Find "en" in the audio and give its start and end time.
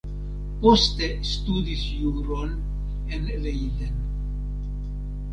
3.17-3.29